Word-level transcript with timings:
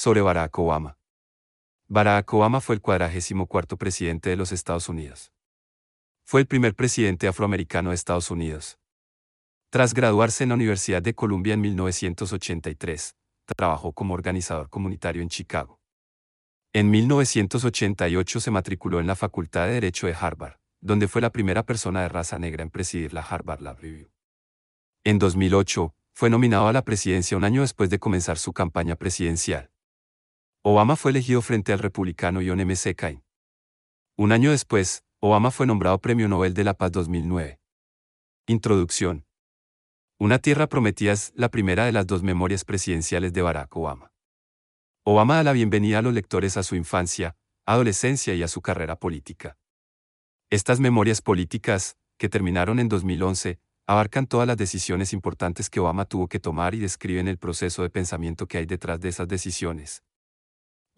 Sobre 0.00 0.22
Barack 0.22 0.58
Obama. 0.58 0.96
Barack 1.86 2.32
Obama 2.32 2.62
fue 2.62 2.74
el 2.74 2.80
cuadragésimo 2.80 3.46
cuarto 3.46 3.76
presidente 3.76 4.30
de 4.30 4.36
los 4.36 4.50
Estados 4.50 4.88
Unidos. 4.88 5.30
Fue 6.24 6.40
el 6.40 6.46
primer 6.46 6.74
presidente 6.74 7.28
afroamericano 7.28 7.90
de 7.90 7.96
Estados 7.96 8.30
Unidos. 8.30 8.78
Tras 9.68 9.92
graduarse 9.92 10.44
en 10.44 10.48
la 10.48 10.54
Universidad 10.54 11.02
de 11.02 11.14
Columbia 11.14 11.52
en 11.52 11.60
1983, 11.60 13.14
trabajó 13.54 13.92
como 13.92 14.14
organizador 14.14 14.70
comunitario 14.70 15.20
en 15.20 15.28
Chicago. 15.28 15.82
En 16.72 16.88
1988 16.88 18.40
se 18.40 18.50
matriculó 18.50 19.00
en 19.00 19.06
la 19.06 19.16
Facultad 19.16 19.66
de 19.66 19.74
Derecho 19.74 20.06
de 20.06 20.16
Harvard, 20.18 20.56
donde 20.80 21.08
fue 21.08 21.20
la 21.20 21.28
primera 21.28 21.66
persona 21.66 22.00
de 22.00 22.08
raza 22.08 22.38
negra 22.38 22.62
en 22.62 22.70
presidir 22.70 23.12
la 23.12 23.20
Harvard 23.20 23.60
Law 23.60 23.76
Review. 23.76 24.08
En 25.04 25.18
2008, 25.18 25.94
fue 26.14 26.30
nominado 26.30 26.68
a 26.68 26.72
la 26.72 26.86
presidencia 26.86 27.36
un 27.36 27.44
año 27.44 27.60
después 27.60 27.90
de 27.90 27.98
comenzar 27.98 28.38
su 28.38 28.54
campaña 28.54 28.96
presidencial. 28.96 29.70
Obama 30.62 30.94
fue 30.96 31.10
elegido 31.10 31.40
frente 31.40 31.72
al 31.72 31.78
republicano 31.78 32.40
John 32.46 32.60
M. 32.60 32.74
McCain. 32.74 33.24
Un 34.18 34.30
año 34.30 34.50
después, 34.50 35.04
Obama 35.18 35.50
fue 35.50 35.66
nombrado 35.66 35.98
Premio 36.02 36.28
Nobel 36.28 36.52
de 36.52 36.64
la 36.64 36.74
Paz 36.74 36.92
2009. 36.92 37.58
Introducción. 38.46 39.24
Una 40.18 40.38
Tierra 40.38 40.66
Prometida 40.66 41.12
es 41.12 41.32
la 41.34 41.48
primera 41.48 41.86
de 41.86 41.92
las 41.92 42.06
dos 42.06 42.22
memorias 42.22 42.66
presidenciales 42.66 43.32
de 43.32 43.40
Barack 43.40 43.74
Obama. 43.74 44.12
Obama 45.02 45.36
da 45.36 45.44
la 45.44 45.52
bienvenida 45.52 46.00
a 46.00 46.02
los 46.02 46.12
lectores 46.12 46.58
a 46.58 46.62
su 46.62 46.76
infancia, 46.76 47.36
adolescencia 47.64 48.34
y 48.34 48.42
a 48.42 48.48
su 48.48 48.60
carrera 48.60 48.96
política. 48.96 49.56
Estas 50.50 50.78
memorias 50.78 51.22
políticas, 51.22 51.96
que 52.18 52.28
terminaron 52.28 52.80
en 52.80 52.90
2011, 52.90 53.58
abarcan 53.86 54.26
todas 54.26 54.46
las 54.46 54.58
decisiones 54.58 55.14
importantes 55.14 55.70
que 55.70 55.80
Obama 55.80 56.04
tuvo 56.04 56.28
que 56.28 56.38
tomar 56.38 56.74
y 56.74 56.80
describen 56.80 57.28
el 57.28 57.38
proceso 57.38 57.80
de 57.80 57.88
pensamiento 57.88 58.46
que 58.46 58.58
hay 58.58 58.66
detrás 58.66 59.00
de 59.00 59.08
esas 59.08 59.26
decisiones. 59.26 60.02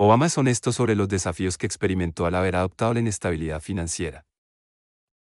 Obama 0.05 0.27
es 0.27 0.37
honesto 0.37 0.73
sobre 0.73 0.97
los 0.97 1.07
desafíos 1.07 1.57
que 1.57 1.65
experimentó 1.65 2.27
al 2.27 2.35
haber 2.35 2.57
adoptado 2.57 2.93
la 2.93 2.99
inestabilidad 2.99 3.61
financiera. 3.61 4.27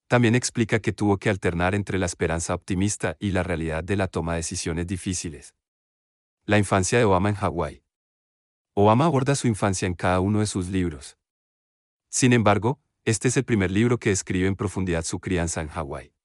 También 0.08 0.34
explica 0.34 0.80
que 0.80 0.92
tuvo 0.92 1.18
que 1.18 1.30
alternar 1.30 1.76
entre 1.76 2.00
la 2.00 2.08
esperanza 2.08 2.56
optimista 2.56 3.16
y 3.20 3.30
la 3.30 3.44
realidad 3.44 3.84
de 3.84 3.96
la 3.96 4.08
toma 4.08 4.32
de 4.32 4.38
decisiones 4.38 4.88
difíciles. 4.88 5.54
La 6.46 6.58
infancia 6.58 6.98
de 6.98 7.06
Obama 7.06 7.30
en 7.30 7.36
Hawái. 7.36 7.84
Obama 8.74 9.06
aborda 9.06 9.36
su 9.36 9.48
infancia 9.48 9.86
en 9.86 9.94
cada 9.94 10.20
uno 10.20 10.40
de 10.40 10.48
sus 10.48 10.70
libros. 10.70 11.16
Sin 12.10 12.34
embargo, 12.34 12.82
este 13.06 13.28
es 13.28 13.38
el 13.38 13.44
primer 13.44 13.70
libro 13.70 14.00
que 14.00 14.10
describe 14.10 14.48
en 14.48 14.56
profundidad 14.56 15.04
su 15.04 15.20
crianza 15.20 15.62
en 15.62 15.68
Hawái. 15.68 16.16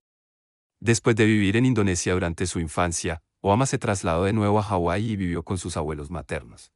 Después 0.81 1.15
de 1.15 1.27
vivir 1.27 1.59
en 1.59 1.67
Indonesia 1.67 2.15
durante 2.15 2.47
su 2.47 2.59
infancia, 2.59 3.23
Obama 3.43 3.67
se 3.67 3.77
trasladó 3.77 4.25
de 4.25 4.33
nuevo 4.33 4.59
a 4.59 4.63
Hawái 4.63 5.11
y 5.11 5.17
vivió 5.17 5.43
con 5.43 5.59
sus 5.59 5.77
abuelos 5.77 6.11
maternos. 6.11 6.73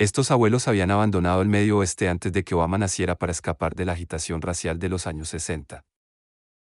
Estos 0.00 0.30
abuelos 0.30 0.66
habían 0.66 0.90
abandonado 0.90 1.42
el 1.42 1.48
medio 1.50 1.76
oeste 1.76 2.08
antes 2.08 2.32
de 2.32 2.42
que 2.42 2.54
Obama 2.54 2.78
naciera 2.78 3.16
para 3.16 3.32
escapar 3.32 3.74
de 3.74 3.84
la 3.84 3.92
agitación 3.92 4.40
racial 4.40 4.78
de 4.78 4.88
los 4.88 5.06
años 5.06 5.28
60. 5.28 5.84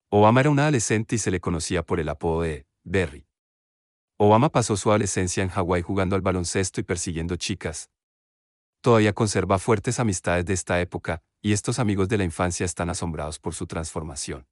Obama 0.08 0.38
era 0.38 0.50
un 0.50 0.60
adolescente 0.60 1.16
y 1.16 1.18
se 1.18 1.32
le 1.32 1.40
conocía 1.40 1.82
por 1.82 1.98
el 1.98 2.08
apodo 2.10 2.42
de 2.42 2.64
Berry. 2.84 3.27
Obama 4.18 4.50
pasó 4.50 4.77
su 4.77 4.88
adolescencia 4.88 5.42
en 5.42 5.48
Hawái 5.48 5.82
jugando 5.82 6.14
al 6.14 6.22
baloncesto 6.22 6.80
y 6.80 6.84
persiguiendo 6.84 7.34
chicas. 7.34 7.90
Todavía 8.80 9.12
conserva 9.12 9.58
fuertes 9.58 9.98
amistades 9.98 10.46
de 10.46 10.55
esta 10.55 10.80
época, 10.80 11.20
y 11.42 11.55
estos 11.55 11.80
amigos 11.80 12.08
de 12.08 12.18
la 12.18 12.24
infancia 12.24 12.64
están 12.64 12.88
asombrados 12.88 13.40
por 13.40 13.52
su 13.52 13.66
transformación. 13.66 14.46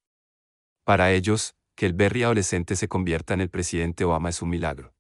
Para 0.83 1.12
ellos, 1.12 1.55
que 1.77 1.86
el 1.86 1.92
Berry 1.92 2.25
adolescente 2.25 2.75
se 2.75 2.88
convierta 2.88 3.33
en 3.33 3.42
el 3.42 3.48
presidente 3.48 4.03
Obama 4.05 4.30
es 4.30 4.42
un 4.42 4.48
milagro. 4.48 4.92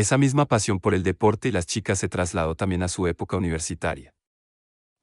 Esa 0.00 0.16
misma 0.16 0.46
pasión 0.46 0.80
por 0.80 0.94
el 0.94 1.02
deporte 1.02 1.48
y 1.48 1.52
las 1.52 1.66
chicas 1.66 1.98
se 1.98 2.08
trasladó 2.08 2.54
también 2.54 2.82
a 2.82 2.88
su 2.88 3.06
época 3.06 3.36
universitaria. 3.36 4.14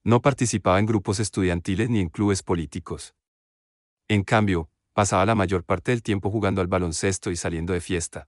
No 0.04 0.24
participaba 0.24 0.80
en 0.80 0.88
grupos 0.88 1.20
estudiantiles 1.20 1.88
ni 1.92 2.00
en 2.00 2.10
clubes 2.10 2.42
políticos. 2.42 3.14
En 4.08 4.24
cambio, 4.24 4.72
pasaba 4.94 5.24
la 5.28 5.36
mayor 5.36 5.64
parte 5.64 5.92
del 5.92 6.02
tiempo 6.02 6.32
jugando 6.32 6.62
al 6.62 6.68
baloncesto 6.68 7.30
y 7.30 7.36
saliendo 7.36 7.74
de 7.74 7.80
fiesta. 7.80 8.28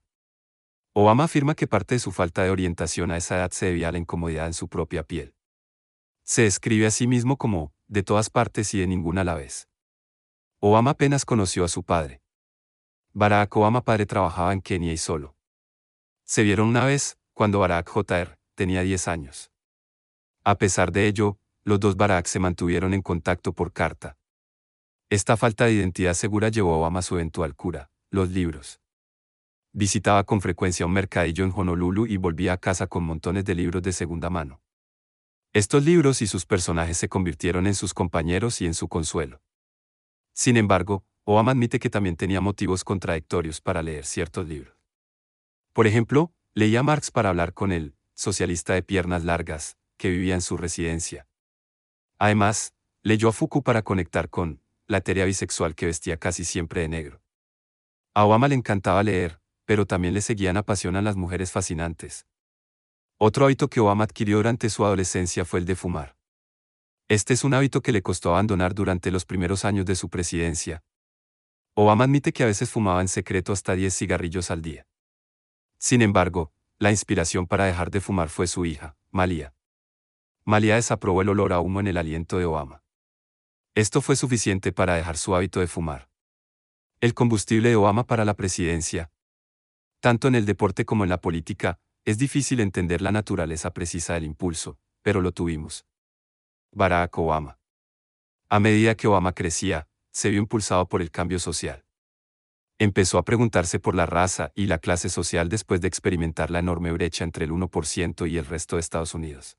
Obama 0.92 1.24
afirma 1.24 1.56
que 1.56 1.66
parte 1.66 1.96
de 1.96 1.98
su 1.98 2.12
falta 2.12 2.44
de 2.44 2.50
orientación 2.50 3.10
a 3.10 3.16
esa 3.16 3.34
edad 3.34 3.50
se 3.50 3.66
debía 3.66 3.88
a 3.88 3.92
la 3.92 3.98
incomodidad 3.98 4.46
en 4.46 4.54
su 4.54 4.68
propia 4.68 5.02
piel. 5.02 5.34
Se 6.22 6.42
describe 6.42 6.86
a 6.86 6.92
sí 6.92 7.08
mismo 7.08 7.36
como, 7.36 7.72
de 7.88 8.04
todas 8.04 8.30
partes 8.30 8.72
y 8.74 8.78
de 8.78 8.86
ninguna 8.86 9.22
a 9.22 9.24
la 9.24 9.34
vez. 9.34 9.68
Obama 10.60 10.92
apenas 10.92 11.24
conoció 11.24 11.64
a 11.64 11.68
su 11.68 11.82
padre. 11.82 12.22
Barack 13.12 13.56
Obama 13.56 13.82
padre 13.82 14.06
trabajaba 14.06 14.52
en 14.52 14.60
Kenia 14.60 14.92
y 14.92 14.98
solo. 14.98 15.34
Se 16.30 16.44
vieron 16.44 16.68
una 16.68 16.84
vez, 16.84 17.18
cuando 17.34 17.58
Barack 17.58 17.88
Jr. 17.88 18.38
tenía 18.54 18.82
10 18.82 19.08
años. 19.08 19.50
A 20.44 20.58
pesar 20.58 20.92
de 20.92 21.08
ello, 21.08 21.40
los 21.64 21.80
dos 21.80 21.96
Barack 21.96 22.26
se 22.26 22.38
mantuvieron 22.38 22.94
en 22.94 23.02
contacto 23.02 23.52
por 23.52 23.72
carta. 23.72 24.16
Esta 25.08 25.36
falta 25.36 25.64
de 25.64 25.72
identidad 25.72 26.14
segura 26.14 26.48
llevó 26.48 26.74
a 26.74 26.76
Obama 26.76 27.00
a 27.00 27.02
su 27.02 27.16
eventual 27.16 27.56
cura, 27.56 27.90
los 28.12 28.30
libros. 28.30 28.80
Visitaba 29.72 30.22
con 30.22 30.40
frecuencia 30.40 30.86
un 30.86 30.92
mercadillo 30.92 31.44
en 31.44 31.52
Honolulu 31.52 32.06
y 32.06 32.16
volvía 32.16 32.52
a 32.52 32.58
casa 32.58 32.86
con 32.86 33.02
montones 33.02 33.44
de 33.44 33.56
libros 33.56 33.82
de 33.82 33.90
segunda 33.90 34.30
mano. 34.30 34.62
Estos 35.52 35.84
libros 35.84 36.22
y 36.22 36.28
sus 36.28 36.46
personajes 36.46 36.96
se 36.96 37.08
convirtieron 37.08 37.66
en 37.66 37.74
sus 37.74 37.92
compañeros 37.92 38.60
y 38.60 38.66
en 38.66 38.74
su 38.74 38.86
consuelo. 38.86 39.42
Sin 40.32 40.56
embargo, 40.56 41.04
Obama 41.24 41.50
admite 41.50 41.80
que 41.80 41.90
también 41.90 42.14
tenía 42.14 42.40
motivos 42.40 42.84
contradictorios 42.84 43.60
para 43.60 43.82
leer 43.82 44.04
ciertos 44.04 44.46
libros. 44.46 44.79
Por 45.72 45.86
ejemplo, 45.86 46.32
leía 46.54 46.82
Marx 46.82 47.10
para 47.10 47.28
hablar 47.28 47.54
con 47.54 47.70
él, 47.72 47.94
socialista 48.14 48.74
de 48.74 48.82
piernas 48.82 49.24
largas, 49.24 49.76
que 49.96 50.10
vivía 50.10 50.34
en 50.34 50.40
su 50.40 50.56
residencia. 50.56 51.28
Además, 52.18 52.74
leyó 53.02 53.28
a 53.28 53.32
Foucault 53.32 53.64
para 53.64 53.82
conectar 53.82 54.28
con 54.28 54.60
la 54.86 55.00
teoría 55.00 55.24
bisexual 55.24 55.74
que 55.74 55.86
vestía 55.86 56.16
casi 56.16 56.44
siempre 56.44 56.82
de 56.82 56.88
negro. 56.88 57.22
A 58.14 58.24
Obama 58.24 58.48
le 58.48 58.56
encantaba 58.56 59.02
leer, 59.02 59.40
pero 59.64 59.86
también 59.86 60.14
le 60.14 60.20
seguían 60.20 60.56
apasionan 60.56 61.04
las 61.04 61.16
mujeres 61.16 61.52
fascinantes. 61.52 62.26
Otro 63.18 63.44
hábito 63.44 63.68
que 63.68 63.78
Obama 63.78 64.04
adquirió 64.04 64.38
durante 64.38 64.68
su 64.68 64.84
adolescencia 64.84 65.44
fue 65.44 65.60
el 65.60 65.66
de 65.66 65.76
fumar. 65.76 66.16
Este 67.08 67.34
es 67.34 67.44
un 67.44 67.54
hábito 67.54 67.80
que 67.80 67.92
le 67.92 68.02
costó 68.02 68.30
abandonar 68.30 68.74
durante 68.74 69.10
los 69.10 69.24
primeros 69.24 69.64
años 69.64 69.86
de 69.86 69.94
su 69.94 70.08
presidencia. 70.08 70.82
Obama 71.74 72.04
admite 72.04 72.32
que 72.32 72.42
a 72.42 72.46
veces 72.46 72.70
fumaba 72.70 73.00
en 73.00 73.08
secreto 73.08 73.52
hasta 73.52 73.74
10 73.74 73.94
cigarrillos 73.94 74.50
al 74.50 74.62
día. 74.62 74.86
Sin 75.80 76.02
embargo, 76.02 76.52
la 76.78 76.90
inspiración 76.90 77.46
para 77.46 77.64
dejar 77.64 77.90
de 77.90 78.02
fumar 78.02 78.28
fue 78.28 78.46
su 78.46 78.66
hija, 78.66 78.98
Malia. 79.10 79.54
Malia 80.44 80.74
desaprobó 80.74 81.22
el 81.22 81.30
olor 81.30 81.54
a 81.54 81.60
humo 81.60 81.80
en 81.80 81.86
el 81.86 81.96
aliento 81.96 82.36
de 82.36 82.44
Obama. 82.44 82.82
Esto 83.74 84.02
fue 84.02 84.14
suficiente 84.14 84.72
para 84.72 84.94
dejar 84.94 85.16
su 85.16 85.34
hábito 85.34 85.58
de 85.58 85.66
fumar. 85.66 86.10
El 87.00 87.14
combustible 87.14 87.70
de 87.70 87.76
Obama 87.76 88.06
para 88.06 88.26
la 88.26 88.34
presidencia. 88.34 89.10
Tanto 90.00 90.28
en 90.28 90.34
el 90.34 90.44
deporte 90.44 90.84
como 90.84 91.04
en 91.04 91.10
la 91.10 91.22
política, 91.22 91.80
es 92.04 92.18
difícil 92.18 92.60
entender 92.60 93.00
la 93.00 93.10
naturaleza 93.10 93.72
precisa 93.72 94.14
del 94.14 94.24
impulso, 94.24 94.78
pero 95.00 95.22
lo 95.22 95.32
tuvimos. 95.32 95.86
Barack 96.72 97.16
Obama. 97.16 97.58
A 98.50 98.60
medida 98.60 98.94
que 98.96 99.08
Obama 99.08 99.32
crecía, 99.32 99.88
se 100.12 100.28
vio 100.28 100.40
impulsado 100.40 100.86
por 100.90 101.00
el 101.00 101.10
cambio 101.10 101.38
social. 101.38 101.86
Empezó 102.82 103.18
a 103.18 103.26
preguntarse 103.26 103.78
por 103.78 103.94
la 103.94 104.06
raza 104.06 104.52
y 104.54 104.64
la 104.64 104.78
clase 104.78 105.10
social 105.10 105.50
después 105.50 105.82
de 105.82 105.88
experimentar 105.88 106.50
la 106.50 106.60
enorme 106.60 106.90
brecha 106.92 107.24
entre 107.24 107.44
el 107.44 107.50
1% 107.50 108.26
y 108.26 108.38
el 108.38 108.46
resto 108.46 108.76
de 108.76 108.80
Estados 108.80 109.12
Unidos. 109.12 109.58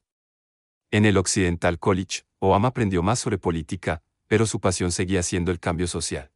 En 0.89 1.05
el 1.05 1.17
Occidental 1.17 1.77
College, 1.77 2.23
Obama 2.39 2.69
aprendió 2.69 3.03
más 3.03 3.19
sobre 3.19 3.37
política, 3.37 4.01
pero 4.25 4.47
su 4.47 4.59
pasión 4.59 4.91
seguía 4.91 5.21
siendo 5.21 5.51
el 5.51 5.59
cambio 5.59 5.85
social. 5.85 6.31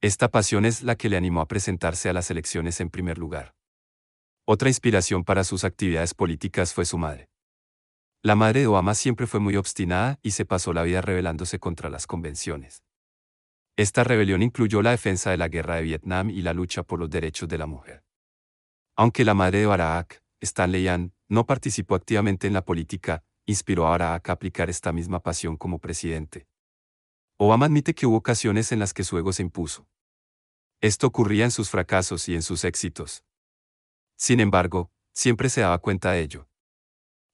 Esta 0.00 0.28
pasión 0.28 0.66
es 0.66 0.84
la 0.84 0.94
que 0.94 1.08
le 1.08 1.16
animó 1.16 1.40
a 1.40 1.48
presentarse 1.48 2.08
a 2.08 2.12
las 2.12 2.30
elecciones 2.30 2.80
en 2.80 2.90
primer 2.90 3.18
lugar. 3.18 3.56
Otra 4.44 4.68
inspiración 4.68 5.24
para 5.24 5.42
sus 5.42 5.64
actividades 5.64 6.14
políticas 6.14 6.74
fue 6.74 6.84
su 6.84 6.96
madre. 6.96 7.28
La 8.22 8.36
madre 8.36 8.60
de 8.60 8.68
Obama 8.68 8.94
siempre 8.94 9.26
fue 9.26 9.40
muy 9.40 9.56
obstinada 9.56 10.20
y 10.22 10.30
se 10.30 10.44
pasó 10.44 10.72
la 10.72 10.84
vida 10.84 11.00
rebelándose 11.00 11.58
contra 11.58 11.90
las 11.90 12.06
convenciones. 12.06 12.84
Esta 13.78 14.02
rebelión 14.02 14.42
incluyó 14.42 14.82
la 14.82 14.90
defensa 14.90 15.30
de 15.30 15.36
la 15.36 15.46
guerra 15.46 15.76
de 15.76 15.82
Vietnam 15.82 16.30
y 16.30 16.42
la 16.42 16.52
lucha 16.52 16.82
por 16.82 16.98
los 16.98 17.08
derechos 17.08 17.48
de 17.48 17.58
la 17.58 17.66
mujer. 17.66 18.02
Aunque 18.96 19.24
la 19.24 19.34
madre 19.34 19.60
de 19.60 19.66
Barack, 19.66 20.20
Stanley 20.40 20.82
Yan, 20.82 21.14
no 21.28 21.46
participó 21.46 21.94
activamente 21.94 22.48
en 22.48 22.54
la 22.54 22.64
política, 22.64 23.22
inspiró 23.46 23.86
a 23.86 23.90
Barack 23.90 24.30
a 24.30 24.32
aplicar 24.32 24.68
esta 24.68 24.90
misma 24.90 25.22
pasión 25.22 25.56
como 25.56 25.78
presidente. 25.78 26.48
Obama 27.36 27.66
admite 27.66 27.94
que 27.94 28.04
hubo 28.04 28.16
ocasiones 28.16 28.72
en 28.72 28.80
las 28.80 28.92
que 28.92 29.04
su 29.04 29.16
ego 29.16 29.32
se 29.32 29.42
impuso. 29.42 29.86
Esto 30.80 31.06
ocurría 31.06 31.44
en 31.44 31.52
sus 31.52 31.70
fracasos 31.70 32.28
y 32.28 32.34
en 32.34 32.42
sus 32.42 32.64
éxitos. 32.64 33.22
Sin 34.16 34.40
embargo, 34.40 34.90
siempre 35.14 35.48
se 35.50 35.60
daba 35.60 35.78
cuenta 35.78 36.10
de 36.10 36.22
ello. 36.22 36.48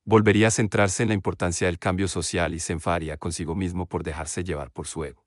Volvería 0.04 0.48
a 0.48 0.50
centrarse 0.50 1.04
en 1.04 1.08
la 1.08 1.14
importancia 1.14 1.68
del 1.68 1.78
cambio 1.78 2.06
social 2.06 2.52
y 2.52 2.60
se 2.60 2.74
enfadaría 2.74 3.16
consigo 3.16 3.54
mismo 3.54 3.86
por 3.86 4.02
dejarse 4.04 4.44
llevar 4.44 4.70
por 4.70 4.86
su 4.86 5.04
ego. 5.04 5.23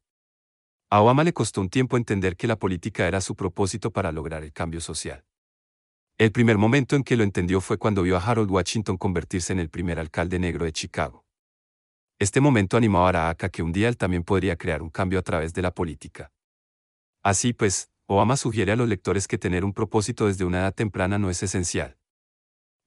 A 0.90 1.02
Obama 1.02 1.26
le 1.26 1.34
costó 1.34 1.60
un 1.60 1.70
tiempo 1.70 1.98
entender 1.98 2.38
que 2.38 2.48
la 2.48 2.56
política 2.56 3.10
era 3.10 3.20
su 3.20 3.36
propósito 3.36 3.92
para 3.92 4.14
lograr 4.14 4.44
el 4.46 4.54
cambio 4.54 4.80
social. 4.80 5.26
El 6.18 6.32
primer 6.32 6.58
momento 6.58 6.96
en 6.96 7.04
que 7.04 7.18
lo 7.18 7.26
entendió 7.26 7.60
fue 7.60 7.78
cuando 7.78 8.04
vio 8.04 8.16
a 8.16 8.22
Harold 8.22 8.50
Washington 8.50 8.96
convertirse 8.96 9.52
en 9.52 9.60
el 9.60 9.70
primer 9.70 10.00
alcalde 10.00 10.40
negro 10.40 10.64
de 10.64 10.72
Chicago. 10.72 11.26
Este 12.20 12.40
momento 12.40 12.78
animó 12.78 13.00
a 13.00 13.12
Barack 13.12 13.44
a 13.44 13.50
que 13.50 13.64
un 13.64 13.74
día 13.74 13.90
él 13.90 13.98
también 13.98 14.24
podría 14.24 14.56
crear 14.56 14.82
un 14.82 14.90
cambio 14.90 15.20
a 15.20 15.24
través 15.24 15.54
de 15.54 15.62
la 15.62 15.72
política. 15.72 16.32
Así 17.22 17.52
pues, 17.52 17.92
Obama 18.06 18.38
sugiere 18.38 18.72
a 18.72 18.78
los 18.78 18.88
lectores 18.88 19.28
que 19.28 19.38
tener 19.38 19.66
un 19.66 19.74
propósito 19.74 20.28
desde 20.28 20.46
una 20.46 20.60
edad 20.60 20.74
temprana 20.74 21.20
no 21.20 21.30
es 21.30 21.44
esencial. 21.44 21.98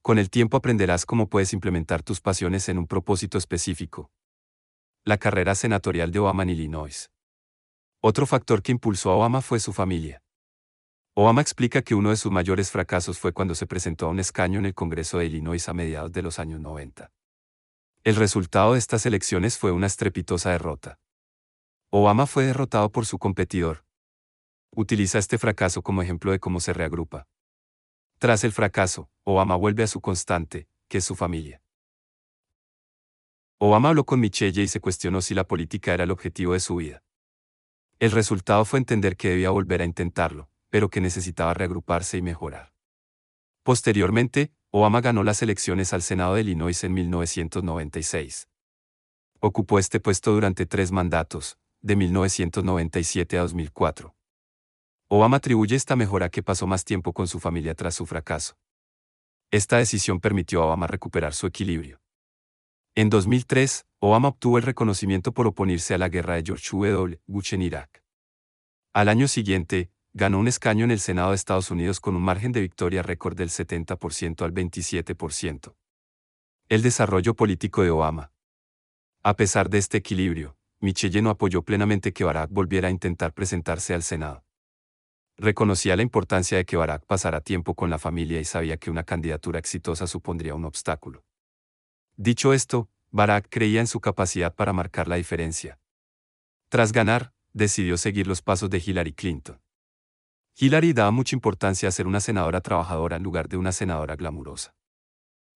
Con 0.01 0.17
el 0.17 0.31
tiempo 0.31 0.57
aprenderás 0.57 1.05
cómo 1.05 1.29
puedes 1.29 1.53
implementar 1.53 2.01
tus 2.01 2.19
pasiones 2.19 2.67
en 2.67 2.79
un 2.79 2.87
propósito 2.87 3.37
específico. 3.37 4.09
La 5.05 5.17
carrera 5.17 5.53
senatorial 5.53 6.11
de 6.11 6.17
Obama 6.17 6.41
en 6.41 6.49
Illinois. 6.49 7.11
Otro 8.03 8.25
factor 8.25 8.63
que 8.63 8.71
impulsó 8.71 9.11
a 9.11 9.15
Obama 9.15 9.41
fue 9.41 9.59
su 9.59 9.73
familia. 9.73 10.23
Obama 11.13 11.41
explica 11.41 11.83
que 11.83 11.93
uno 11.93 12.09
de 12.09 12.15
sus 12.15 12.31
mayores 12.31 12.71
fracasos 12.71 13.19
fue 13.19 13.31
cuando 13.31 13.53
se 13.53 13.67
presentó 13.67 14.07
a 14.07 14.09
un 14.09 14.19
escaño 14.19 14.57
en 14.57 14.65
el 14.65 14.73
Congreso 14.73 15.19
de 15.19 15.27
Illinois 15.27 15.69
a 15.69 15.73
mediados 15.73 16.11
de 16.11 16.23
los 16.23 16.39
años 16.39 16.59
90. 16.59 17.11
El 18.03 18.15
resultado 18.15 18.73
de 18.73 18.79
estas 18.79 19.05
elecciones 19.05 19.59
fue 19.59 19.71
una 19.71 19.85
estrepitosa 19.85 20.49
derrota. 20.49 20.97
Obama 21.91 22.25
fue 22.25 22.45
derrotado 22.45 22.91
por 22.91 23.05
su 23.05 23.19
competidor. 23.19 23.85
Utiliza 24.71 25.19
este 25.19 25.37
fracaso 25.37 25.83
como 25.83 26.01
ejemplo 26.01 26.31
de 26.31 26.39
cómo 26.39 26.59
se 26.59 26.73
reagrupa. 26.73 27.27
Tras 28.17 28.43
el 28.43 28.51
fracaso, 28.51 29.11
Obama 29.23 29.55
vuelve 29.55 29.83
a 29.83 29.87
su 29.87 30.01
constante, 30.01 30.67
que 30.87 30.97
es 30.97 31.05
su 31.05 31.15
familia. 31.15 31.61
Obama 33.59 33.89
habló 33.89 34.05
con 34.05 34.19
Michelle 34.19 34.63
y 34.63 34.67
se 34.67 34.79
cuestionó 34.79 35.21
si 35.21 35.35
la 35.35 35.43
política 35.43 35.93
era 35.93 36.05
el 36.05 36.09
objetivo 36.09 36.53
de 36.53 36.61
su 36.61 36.77
vida. 36.77 37.03
El 38.01 38.09
resultado 38.09 38.65
fue 38.65 38.79
entender 38.79 39.15
que 39.15 39.29
debía 39.29 39.51
volver 39.51 39.83
a 39.83 39.85
intentarlo, 39.85 40.49
pero 40.71 40.89
que 40.89 40.99
necesitaba 40.99 41.53
reagruparse 41.53 42.17
y 42.17 42.23
mejorar. 42.23 42.73
Posteriormente, 43.61 44.51
Obama 44.71 45.01
ganó 45.01 45.23
las 45.23 45.43
elecciones 45.43 45.93
al 45.93 46.01
Senado 46.01 46.33
de 46.33 46.41
Illinois 46.41 46.83
en 46.83 46.95
1996. 46.95 48.49
Ocupó 49.39 49.77
este 49.77 49.99
puesto 49.99 50.31
durante 50.31 50.65
tres 50.65 50.91
mandatos, 50.91 51.59
de 51.81 51.95
1997 51.95 53.37
a 53.37 53.41
2004. 53.41 54.15
Obama 55.07 55.37
atribuye 55.37 55.75
esta 55.75 55.95
mejora 55.95 56.29
que 56.29 56.41
pasó 56.41 56.65
más 56.65 56.83
tiempo 56.83 57.13
con 57.13 57.27
su 57.27 57.39
familia 57.39 57.75
tras 57.75 57.93
su 57.93 58.07
fracaso. 58.07 58.57
Esta 59.51 59.77
decisión 59.77 60.19
permitió 60.19 60.63
a 60.63 60.65
Obama 60.65 60.87
recuperar 60.87 61.35
su 61.35 61.45
equilibrio. 61.45 62.01
En 62.95 63.11
2003, 63.11 63.85
Obama 64.03 64.29
obtuvo 64.29 64.57
el 64.57 64.63
reconocimiento 64.63 65.31
por 65.31 65.45
oponerse 65.45 65.93
a 65.93 65.99
la 65.99 66.09
guerra 66.09 66.33
de 66.33 66.43
George 66.43 66.69
W. 66.71 67.21
Bush 67.27 67.53
en 67.53 67.61
Irak. 67.61 68.03
Al 68.93 69.09
año 69.09 69.27
siguiente, 69.27 69.91
ganó 70.11 70.39
un 70.39 70.47
escaño 70.47 70.85
en 70.85 70.89
el 70.89 70.99
Senado 70.99 71.29
de 71.29 71.35
Estados 71.35 71.69
Unidos 71.69 71.99
con 71.99 72.15
un 72.15 72.23
margen 72.23 72.51
de 72.51 72.61
victoria 72.61 73.03
récord 73.03 73.37
del 73.37 73.49
70% 73.49 74.43
al 74.43 74.55
27%. 74.55 75.75
El 76.67 76.81
desarrollo 76.81 77.35
político 77.35 77.83
de 77.83 77.91
Obama. 77.91 78.31
A 79.21 79.35
pesar 79.35 79.69
de 79.69 79.77
este 79.77 79.99
equilibrio, 79.99 80.57
Michelle 80.79 81.21
no 81.21 81.29
apoyó 81.29 81.61
plenamente 81.61 82.11
que 82.11 82.23
Barack 82.23 82.49
volviera 82.49 82.87
a 82.87 82.91
intentar 82.91 83.33
presentarse 83.33 83.93
al 83.93 84.01
Senado. 84.01 84.43
Reconocía 85.37 85.95
la 85.95 86.01
importancia 86.01 86.57
de 86.57 86.65
que 86.65 86.75
Barack 86.75 87.05
pasara 87.05 87.39
tiempo 87.39 87.75
con 87.75 87.91
la 87.91 87.99
familia 87.99 88.39
y 88.39 88.45
sabía 88.45 88.77
que 88.77 88.89
una 88.89 89.03
candidatura 89.03 89.59
exitosa 89.59 90.07
supondría 90.07 90.55
un 90.55 90.65
obstáculo. 90.65 91.23
Dicho 92.17 92.51
esto, 92.51 92.89
Barack 93.11 93.47
creía 93.49 93.81
en 93.81 93.87
su 93.87 93.99
capacidad 93.99 94.55
para 94.55 94.71
marcar 94.71 95.07
la 95.07 95.17
diferencia. 95.17 95.79
Tras 96.69 96.93
ganar, 96.93 97.33
decidió 97.51 97.97
seguir 97.97 98.27
los 98.27 98.41
pasos 98.41 98.69
de 98.69 98.81
Hillary 98.85 99.13
Clinton. 99.13 99.61
Hillary 100.55 100.93
daba 100.93 101.11
mucha 101.11 101.35
importancia 101.35 101.89
a 101.89 101.91
ser 101.91 102.07
una 102.07 102.21
senadora 102.21 102.61
trabajadora 102.61 103.17
en 103.17 103.23
lugar 103.23 103.49
de 103.49 103.57
una 103.57 103.73
senadora 103.73 104.15
glamurosa. 104.15 104.73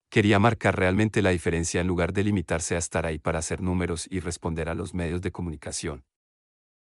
Quería 0.10 0.40
marcar 0.40 0.78
realmente 0.78 1.22
la 1.22 1.32
diferencia 1.32 1.82
en 1.82 1.88
lugar 1.88 2.14
de 2.14 2.24
limitarse 2.24 2.76
a 2.76 2.80
estar 2.80 3.06
ahí 3.06 3.20
para 3.20 3.40
hacer 3.40 3.62
números 3.62 4.08
y 4.10 4.20
responder 4.20 4.70
a 4.70 4.76
los 4.76 4.94
medios 4.94 5.22
de 5.22 5.32
comunicación. 5.32 6.06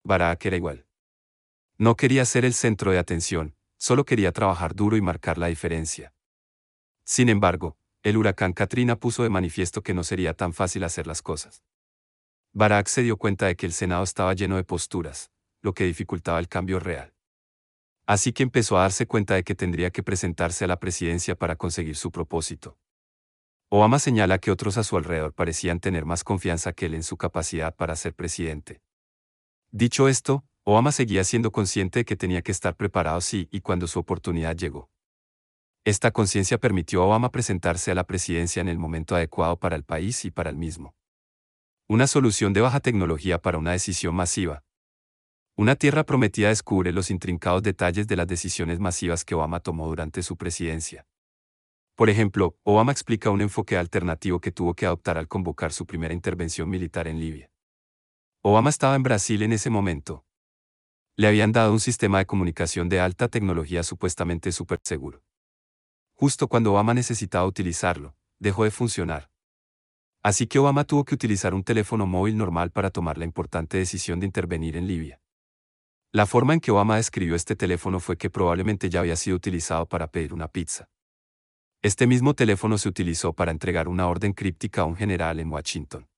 Barack 0.04 0.44
era 0.46 0.56
igual. 0.56 0.86
No 1.78 1.96
quería 1.96 2.24
ser 2.24 2.44
el 2.44 2.54
centro 2.54 2.90
de 2.90 2.98
atención, 2.98 3.54
solo 3.78 4.04
quería 4.04 4.32
trabajar 4.32 4.74
duro 4.74 4.96
y 4.96 5.00
marcar 5.00 5.38
la 5.38 5.46
diferencia. 5.46 6.12
Sin 7.04 7.28
embargo, 7.28 7.78
el 8.02 8.16
huracán 8.16 8.52
Katrina 8.52 8.96
puso 8.96 9.22
de 9.22 9.30
manifiesto 9.30 9.82
que 9.82 9.94
no 9.94 10.04
sería 10.04 10.34
tan 10.34 10.52
fácil 10.52 10.84
hacer 10.84 11.06
las 11.06 11.22
cosas. 11.22 11.62
Barack 12.52 12.86
se 12.86 13.02
dio 13.02 13.16
cuenta 13.16 13.46
de 13.46 13.56
que 13.56 13.66
el 13.66 13.72
Senado 13.72 14.04
estaba 14.04 14.34
lleno 14.34 14.56
de 14.56 14.64
posturas, 14.64 15.30
lo 15.60 15.74
que 15.74 15.84
dificultaba 15.84 16.38
el 16.38 16.48
cambio 16.48 16.80
real. 16.80 17.14
Así 18.06 18.32
que 18.32 18.42
empezó 18.42 18.78
a 18.78 18.82
darse 18.82 19.06
cuenta 19.06 19.34
de 19.34 19.44
que 19.44 19.54
tendría 19.54 19.90
que 19.90 20.02
presentarse 20.02 20.64
a 20.64 20.68
la 20.68 20.80
presidencia 20.80 21.34
para 21.34 21.56
conseguir 21.56 21.96
su 21.96 22.10
propósito. 22.10 22.78
Obama 23.68 23.98
señala 23.98 24.38
que 24.38 24.50
otros 24.50 24.78
a 24.78 24.84
su 24.84 24.96
alrededor 24.96 25.34
parecían 25.34 25.78
tener 25.78 26.06
más 26.06 26.24
confianza 26.24 26.72
que 26.72 26.86
él 26.86 26.94
en 26.94 27.02
su 27.02 27.18
capacidad 27.18 27.76
para 27.76 27.96
ser 27.96 28.14
presidente. 28.14 28.80
Dicho 29.70 30.08
esto, 30.08 30.44
Obama 30.64 30.90
seguía 30.90 31.22
siendo 31.24 31.52
consciente 31.52 32.00
de 32.00 32.04
que 32.06 32.16
tenía 32.16 32.40
que 32.40 32.52
estar 32.52 32.76
preparado 32.76 33.20
si 33.20 33.46
y 33.50 33.60
cuando 33.60 33.86
su 33.86 33.98
oportunidad 33.98 34.56
llegó. 34.56 34.90
Esta 35.88 36.10
conciencia 36.10 36.58
permitió 36.58 37.00
a 37.00 37.06
Obama 37.06 37.30
presentarse 37.30 37.90
a 37.90 37.94
la 37.94 38.04
presidencia 38.04 38.60
en 38.60 38.68
el 38.68 38.78
momento 38.78 39.16
adecuado 39.16 39.58
para 39.58 39.74
el 39.74 39.84
país 39.84 40.26
y 40.26 40.30
para 40.30 40.50
el 40.50 40.56
mismo. 40.58 40.94
Una 41.88 42.06
solución 42.06 42.52
de 42.52 42.60
baja 42.60 42.80
tecnología 42.80 43.38
para 43.40 43.56
una 43.56 43.72
decisión 43.72 44.14
masiva, 44.14 44.64
una 45.56 45.76
tierra 45.76 46.04
prometida 46.04 46.50
descubre 46.50 46.92
los 46.92 47.10
intrincados 47.10 47.62
detalles 47.62 48.06
de 48.06 48.16
las 48.16 48.26
decisiones 48.26 48.78
masivas 48.80 49.24
que 49.24 49.34
Obama 49.34 49.60
tomó 49.60 49.86
durante 49.86 50.22
su 50.22 50.36
presidencia. 50.36 51.06
Por 51.94 52.10
ejemplo, 52.10 52.58
Obama 52.64 52.92
explica 52.92 53.30
un 53.30 53.40
enfoque 53.40 53.78
alternativo 53.78 54.42
que 54.42 54.52
tuvo 54.52 54.74
que 54.74 54.84
adoptar 54.84 55.16
al 55.16 55.26
convocar 55.26 55.72
su 55.72 55.86
primera 55.86 56.12
intervención 56.12 56.68
militar 56.68 57.08
en 57.08 57.18
Libia. 57.18 57.50
Obama 58.42 58.68
estaba 58.68 58.94
en 58.94 59.04
Brasil 59.04 59.40
en 59.40 59.54
ese 59.54 59.70
momento. 59.70 60.26
Le 61.16 61.28
habían 61.28 61.52
dado 61.52 61.72
un 61.72 61.80
sistema 61.80 62.18
de 62.18 62.26
comunicación 62.26 62.90
de 62.90 63.00
alta 63.00 63.28
tecnología 63.28 63.82
supuestamente 63.82 64.52
súper 64.52 64.80
seguro. 64.84 65.22
Justo 66.20 66.48
cuando 66.48 66.72
Obama 66.72 66.94
necesitaba 66.94 67.46
utilizarlo, 67.46 68.16
dejó 68.40 68.64
de 68.64 68.72
funcionar. 68.72 69.30
Así 70.20 70.48
que 70.48 70.58
Obama 70.58 70.82
tuvo 70.82 71.04
que 71.04 71.14
utilizar 71.14 71.54
un 71.54 71.62
teléfono 71.62 72.08
móvil 72.08 72.36
normal 72.36 72.72
para 72.72 72.90
tomar 72.90 73.18
la 73.18 73.24
importante 73.24 73.78
decisión 73.78 74.18
de 74.18 74.26
intervenir 74.26 74.76
en 74.76 74.88
Libia. 74.88 75.20
La 76.10 76.26
forma 76.26 76.54
en 76.54 76.60
que 76.60 76.72
Obama 76.72 76.96
describió 76.96 77.36
este 77.36 77.54
teléfono 77.54 78.00
fue 78.00 78.16
que 78.16 78.30
probablemente 78.30 78.90
ya 78.90 78.98
había 78.98 79.14
sido 79.14 79.36
utilizado 79.36 79.86
para 79.86 80.10
pedir 80.10 80.34
una 80.34 80.48
pizza. 80.48 80.88
Este 81.82 82.08
mismo 82.08 82.34
teléfono 82.34 82.78
se 82.78 82.88
utilizó 82.88 83.32
para 83.32 83.52
entregar 83.52 83.86
una 83.86 84.08
orden 84.08 84.32
críptica 84.32 84.82
a 84.82 84.86
un 84.86 84.96
general 84.96 85.38
en 85.38 85.52
Washington. 85.52 86.08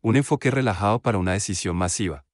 Un 0.00 0.16
enfoque 0.16 0.50
relajado 0.50 1.02
para 1.02 1.18
una 1.18 1.32
decisión 1.34 1.76
masiva. 1.76 2.24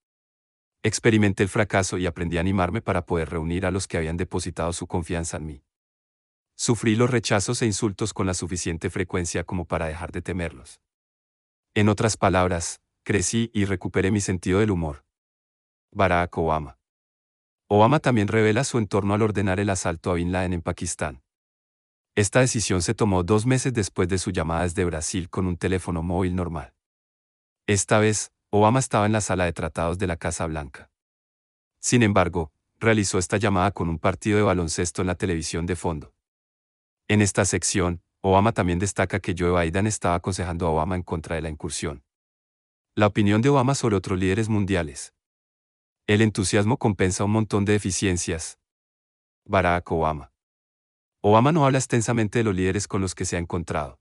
Experimenté 0.85 1.43
el 1.43 1.49
fracaso 1.49 1.99
y 1.99 2.07
aprendí 2.07 2.37
a 2.37 2.43
animarme 2.43 2.81
para 2.81 3.07
poder 3.07 3.31
reunir 3.31 3.67
a 3.67 3.73
los 3.73 3.89
que 3.89 3.97
habían 3.97 4.17
depositado 4.17 4.73
su 4.73 4.87
confianza 4.87 5.39
en 5.39 5.47
mí. 5.47 5.63
Sufrí 6.59 6.97
los 6.97 7.11
rechazos 7.11 7.61
e 7.61 7.67
insultos 7.67 8.15
con 8.15 8.27
la 8.27 8.33
suficiente 8.33 8.89
frecuencia 8.89 9.45
como 9.45 9.67
para 9.67 9.87
dejar 9.87 10.11
de 10.11 10.23
temerlos. 10.23 10.81
En 11.75 11.91
otras 11.91 12.17
palabras, 12.17 12.81
crecí 13.05 13.51
y 13.53 13.67
recuperé 13.67 14.11
mi 14.11 14.23
sentido 14.23 14.61
del 14.61 14.71
humor. 14.71 15.05
Barack 15.93 16.39
Obama. 16.39 16.79
Obama 17.69 18.01
también 18.01 18.29
revela 18.29 18.65
su 18.65 18.79
entorno 18.79 19.13
al 19.13 19.21
ordenar 19.21 19.61
el 19.61 19.69
asalto 19.69 20.11
a 20.11 20.15
Bin 20.15 20.33
Laden 20.33 20.55
en 20.55 20.63
Pakistán. 20.63 21.23
Esta 22.15 22.41
decisión 22.41 22.81
se 22.81 22.95
tomó 22.95 23.23
dos 23.23 23.45
meses 23.45 23.75
después 23.75 24.09
de 24.09 24.17
su 24.17 24.31
llamada 24.31 24.63
desde 24.63 24.87
Brasil 24.87 25.29
con 25.29 25.47
un 25.47 25.59
teléfono 25.59 26.03
móvil 26.03 26.35
normal. 26.35 26.73
Esta 27.67 27.99
vez, 27.99 28.33
Obama 28.49 28.79
estaba 28.79 29.05
en 29.05 29.13
la 29.13 29.21
sala 29.21 29.45
de 29.45 29.53
tratados 29.53 29.99
de 29.99 30.07
la 30.07 30.17
Casa 30.17 30.47
Blanca. 30.47 30.91
Sin 31.81 32.03
embargo, 32.03 32.51
realizó 32.79 33.19
esta 33.19 33.37
llamada 33.37 33.73
con 33.73 33.91
un 33.91 33.99
partido 33.99 34.39
de 34.39 34.45
baloncesto 34.45 35.03
en 35.03 35.09
la 35.09 35.17
televisión 35.17 35.67
de 35.67 35.77
fondo. 35.77 36.16
En 37.09 37.23
esta 37.23 37.45
sección, 37.45 38.03
Obama 38.21 38.51
también 38.51 38.81
destaca 38.81 39.21
que 39.21 39.35
Joe 39.39 39.65
Biden 39.65 39.87
estaba 39.87 40.17
aconsejando 40.17 40.67
a 40.67 40.71
Obama 40.71 40.97
en 40.97 41.05
contra 41.05 41.37
de 41.37 41.43
la 41.43 41.49
incursión. 41.49 42.03
La 42.97 43.07
opinión 43.07 43.43
de 43.43 43.49
Obama 43.49 43.77
sobre 43.77 43.95
otros 43.95 44.19
líderes 44.19 44.49
mundiales. 44.49 45.15
El 46.09 46.21
entusiasmo 46.21 46.79
compensa 46.79 47.23
un 47.23 47.31
montón 47.31 47.65
de 47.65 47.75
deficiencias. 47.75 48.59
Barack 49.45 49.93
Obama. 49.93 50.33
Obama 51.21 51.53
no 51.53 51.65
habla 51.65 51.79
extensamente 51.79 52.41
de 52.41 52.45
los 52.45 52.57
líderes 52.57 52.89
con 52.89 53.01
los 53.01 53.15
que 53.15 53.25
se 53.25 53.37
ha 53.37 53.39
encontrado. 53.39 54.01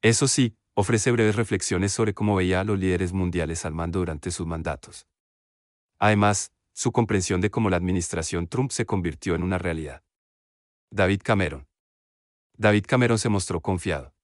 Eso 0.00 0.28
sí, 0.28 0.56
ofrece 0.74 1.10
breves 1.10 1.34
reflexiones 1.34 1.92
sobre 1.92 2.14
cómo 2.14 2.36
veía 2.36 2.60
a 2.60 2.64
los 2.64 2.78
líderes 2.78 3.12
mundiales 3.12 3.64
al 3.64 3.74
mando 3.74 3.98
durante 3.98 4.30
sus 4.30 4.46
mandatos. 4.46 5.08
Además, 5.98 6.52
su 6.72 6.92
comprensión 6.92 7.40
de 7.40 7.50
cómo 7.50 7.70
la 7.70 7.76
administración 7.76 8.46
Trump 8.46 8.70
se 8.70 8.86
convirtió 8.86 9.34
en 9.34 9.42
una 9.42 9.58
realidad. 9.58 10.04
David 10.90 11.22
Cameron. 11.24 11.66
David 12.56 12.84
Cameron 12.86 13.18
se 13.18 13.28
mostró 13.28 13.60
confiado. 13.60 14.14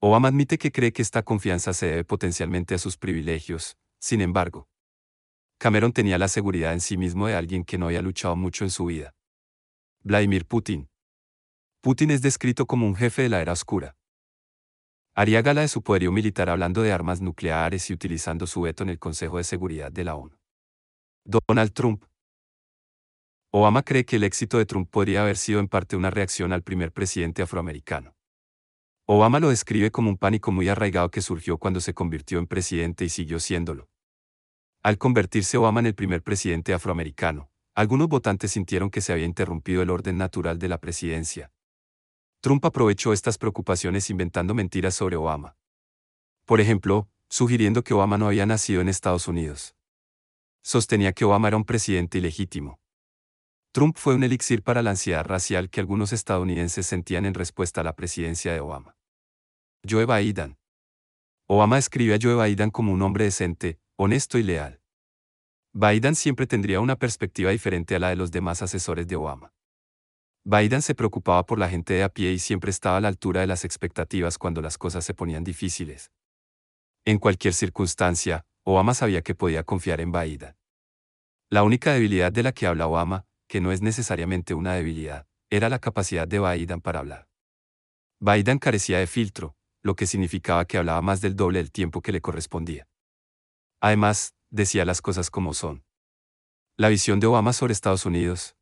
Obama 0.00 0.28
admite 0.28 0.58
que 0.58 0.70
cree 0.70 0.92
que 0.92 1.02
esta 1.02 1.22
confianza 1.22 1.72
se 1.72 1.86
debe 1.86 2.04
potencialmente 2.04 2.74
a 2.74 2.78
sus 2.78 2.96
privilegios, 2.96 3.76
sin 3.98 4.20
embargo, 4.20 4.68
Cameron 5.58 5.92
tenía 5.92 6.18
la 6.18 6.28
seguridad 6.28 6.72
en 6.72 6.80
sí 6.80 6.96
mismo 6.96 7.26
de 7.26 7.34
alguien 7.34 7.64
que 7.64 7.78
no 7.78 7.86
había 7.86 8.00
luchado 8.00 8.36
mucho 8.36 8.64
en 8.64 8.70
su 8.70 8.86
vida. 8.86 9.12
Vladimir 10.04 10.46
Putin. 10.46 10.88
Putin 11.80 12.12
es 12.12 12.22
descrito 12.22 12.66
como 12.66 12.86
un 12.86 12.94
jefe 12.94 13.22
de 13.22 13.28
la 13.28 13.40
era 13.40 13.52
oscura. 13.52 13.96
Haría 15.16 15.42
gala 15.42 15.62
de 15.62 15.68
su 15.68 15.82
poderío 15.82 16.12
militar 16.12 16.48
hablando 16.48 16.82
de 16.82 16.92
armas 16.92 17.20
nucleares 17.20 17.90
y 17.90 17.92
utilizando 17.92 18.46
su 18.46 18.60
veto 18.60 18.84
en 18.84 18.90
el 18.90 19.00
Consejo 19.00 19.38
de 19.38 19.44
Seguridad 19.44 19.90
de 19.90 20.04
la 20.04 20.14
ONU. 20.14 20.38
Donald 21.24 21.72
Trump. 21.72 22.04
Obama 23.50 23.82
cree 23.82 24.04
que 24.04 24.16
el 24.16 24.24
éxito 24.24 24.58
de 24.58 24.66
Trump 24.66 24.90
podría 24.90 25.22
haber 25.22 25.38
sido 25.38 25.58
en 25.58 25.68
parte 25.68 25.96
una 25.96 26.10
reacción 26.10 26.52
al 26.52 26.62
primer 26.62 26.92
presidente 26.92 27.40
afroamericano. 27.40 28.14
Obama 29.06 29.40
lo 29.40 29.48
describe 29.48 29.90
como 29.90 30.10
un 30.10 30.18
pánico 30.18 30.52
muy 30.52 30.68
arraigado 30.68 31.10
que 31.10 31.22
surgió 31.22 31.56
cuando 31.56 31.80
se 31.80 31.94
convirtió 31.94 32.38
en 32.38 32.46
presidente 32.46 33.06
y 33.06 33.08
siguió 33.08 33.40
siéndolo. 33.40 33.88
Al 34.82 34.98
convertirse 34.98 35.56
Obama 35.56 35.80
en 35.80 35.86
el 35.86 35.94
primer 35.94 36.22
presidente 36.22 36.74
afroamericano, 36.74 37.50
algunos 37.74 38.08
votantes 38.08 38.52
sintieron 38.52 38.90
que 38.90 39.00
se 39.00 39.14
había 39.14 39.24
interrumpido 39.24 39.80
el 39.80 39.88
orden 39.88 40.18
natural 40.18 40.58
de 40.58 40.68
la 40.68 40.78
presidencia. 40.78 41.50
Trump 42.40 42.62
aprovechó 42.66 43.14
estas 43.14 43.38
preocupaciones 43.38 44.10
inventando 44.10 44.52
mentiras 44.52 44.94
sobre 44.94 45.16
Obama. 45.16 45.56
Por 46.44 46.60
ejemplo, 46.60 47.08
sugiriendo 47.30 47.82
que 47.82 47.94
Obama 47.94 48.18
no 48.18 48.26
había 48.26 48.44
nacido 48.44 48.82
en 48.82 48.90
Estados 48.90 49.26
Unidos. 49.26 49.74
Sostenía 50.62 51.12
que 51.14 51.24
Obama 51.24 51.48
era 51.48 51.56
un 51.56 51.64
presidente 51.64 52.18
ilegítimo. 52.18 52.78
Trump 53.72 53.96
fue 53.98 54.14
un 54.14 54.24
elixir 54.24 54.62
para 54.62 54.82
la 54.82 54.90
ansiedad 54.90 55.24
racial 55.24 55.68
que 55.68 55.80
algunos 55.80 56.12
estadounidenses 56.12 56.86
sentían 56.86 57.26
en 57.26 57.34
respuesta 57.34 57.82
a 57.82 57.84
la 57.84 57.94
presidencia 57.94 58.52
de 58.52 58.60
Obama. 58.60 58.96
Joe 59.88 60.06
Biden. 60.06 60.56
Obama 61.46 61.78
escribe 61.78 62.14
a 62.14 62.18
Joe 62.20 62.42
Biden 62.46 62.70
como 62.70 62.92
un 62.92 63.02
hombre 63.02 63.24
decente, 63.24 63.78
honesto 63.96 64.38
y 64.38 64.42
leal. 64.42 64.80
Biden 65.74 66.14
siempre 66.14 66.46
tendría 66.46 66.80
una 66.80 66.96
perspectiva 66.96 67.50
diferente 67.50 67.94
a 67.94 67.98
la 67.98 68.08
de 68.08 68.16
los 68.16 68.30
demás 68.30 68.62
asesores 68.62 69.06
de 69.06 69.16
Obama. 69.16 69.52
Biden 70.44 70.80
se 70.80 70.94
preocupaba 70.94 71.44
por 71.44 71.58
la 71.58 71.68
gente 71.68 71.92
de 71.92 72.02
a 72.02 72.08
pie 72.08 72.32
y 72.32 72.38
siempre 72.38 72.70
estaba 72.70 72.96
a 72.96 73.00
la 73.00 73.08
altura 73.08 73.42
de 73.42 73.46
las 73.46 73.66
expectativas 73.66 74.38
cuando 74.38 74.62
las 74.62 74.78
cosas 74.78 75.04
se 75.04 75.12
ponían 75.12 75.44
difíciles. 75.44 76.10
En 77.04 77.18
cualquier 77.18 77.52
circunstancia, 77.52 78.46
Obama 78.64 78.94
sabía 78.94 79.20
que 79.20 79.34
podía 79.34 79.62
confiar 79.62 80.00
en 80.00 80.10
Biden. 80.10 80.56
La 81.50 81.62
única 81.62 81.92
debilidad 81.92 82.32
de 82.32 82.42
la 82.42 82.52
que 82.52 82.66
habla 82.66 82.86
Obama, 82.86 83.27
que 83.48 83.60
no 83.60 83.72
es 83.72 83.82
necesariamente 83.82 84.54
una 84.54 84.74
debilidad, 84.74 85.26
era 85.50 85.68
la 85.68 85.78
capacidad 85.78 86.28
de 86.28 86.38
Biden 86.38 86.80
para 86.80 87.00
hablar. 87.00 87.28
Biden 88.20 88.58
carecía 88.58 88.98
de 88.98 89.06
filtro, 89.06 89.56
lo 89.82 89.96
que 89.96 90.06
significaba 90.06 90.64
que 90.66 90.76
hablaba 90.76 91.00
más 91.02 91.20
del 91.20 91.34
doble 91.34 91.58
del 91.58 91.72
tiempo 91.72 92.02
que 92.02 92.12
le 92.12 92.20
correspondía. 92.20 92.86
Además, 93.80 94.34
decía 94.50 94.84
las 94.84 95.00
cosas 95.00 95.30
como 95.30 95.54
son. 95.54 95.84
La 96.76 96.88
visión 96.88 97.20
de 97.20 97.26
Obama 97.26 97.52
sobre 97.52 97.72
Estados 97.72 98.06
Unidos. 98.06 98.56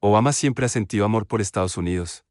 Obama 0.00 0.32
siempre 0.32 0.66
ha 0.66 0.68
sentido 0.68 1.04
amor 1.04 1.26
por 1.26 1.40
Estados 1.40 1.76
Unidos. 1.76 2.24